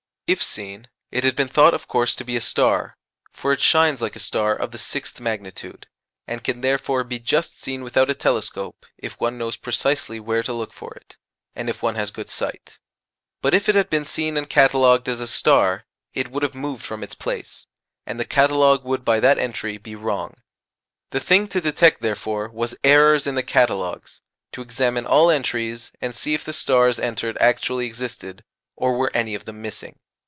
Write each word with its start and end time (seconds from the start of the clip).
If 0.33 0.41
seen, 0.41 0.87
it 1.11 1.25
had 1.25 1.35
been 1.35 1.49
thought 1.49 1.73
of 1.73 1.89
course 1.89 2.15
to 2.15 2.23
be 2.23 2.37
a 2.37 2.39
star 2.41 2.95
(for 3.33 3.51
it 3.51 3.59
shines 3.59 4.01
like 4.01 4.15
a 4.15 4.19
star 4.19 4.55
of 4.55 4.71
the 4.71 4.77
sixth 4.77 5.19
magnitude, 5.19 5.87
and 6.25 6.41
can 6.41 6.61
therefore 6.61 7.03
be 7.03 7.19
just 7.19 7.61
seen 7.61 7.83
without 7.83 8.09
a 8.09 8.13
telescope 8.13 8.85
if 8.97 9.19
one 9.19 9.37
knows 9.37 9.57
precisely 9.57 10.21
where 10.21 10.41
to 10.41 10.53
look 10.53 10.71
for 10.71 10.93
it, 10.93 11.17
and 11.53 11.69
if 11.69 11.83
one 11.83 11.95
has 11.95 12.11
good 12.11 12.29
sight), 12.29 12.79
but 13.41 13.53
if 13.53 13.67
it 13.67 13.75
had 13.75 13.89
been 13.89 14.05
seen 14.05 14.37
and 14.37 14.49
catalogued 14.49 15.09
as 15.09 15.19
a 15.19 15.27
star 15.27 15.83
it 16.13 16.31
would 16.31 16.43
have 16.43 16.55
moved 16.55 16.85
from 16.85 17.03
its 17.03 17.13
place, 17.13 17.67
and 18.05 18.17
the 18.17 18.23
catalogue 18.23 18.85
would 18.85 19.03
by 19.03 19.19
that 19.19 19.37
entry 19.37 19.77
be 19.77 19.95
wrong. 19.95 20.35
The 21.09 21.19
thing 21.19 21.49
to 21.49 21.59
detect, 21.59 21.99
therefore, 22.01 22.47
was 22.47 22.73
errors 22.85 23.27
in 23.27 23.35
the 23.35 23.43
catalogues: 23.43 24.21
to 24.53 24.61
examine 24.61 25.05
all 25.05 25.29
entries, 25.29 25.91
and 25.99 26.15
see 26.15 26.33
if 26.33 26.45
the 26.45 26.53
stars 26.53 27.01
entered 27.01 27.37
actually 27.41 27.85
existed, 27.85 28.45
or 28.77 28.93
were 28.95 29.11
any 29.13 29.35
of 29.35 29.43
them 29.43 29.61
missing. 29.61 29.97